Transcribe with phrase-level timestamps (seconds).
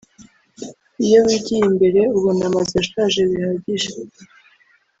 [1.05, 3.89] Iyo wigiye imbere ubona amazu ashaje bihagije